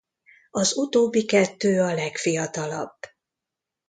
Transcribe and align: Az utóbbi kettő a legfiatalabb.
Az 0.51 0.77
utóbbi 0.77 1.25
kettő 1.25 1.81
a 1.81 1.93
legfiatalabb. 1.93 2.95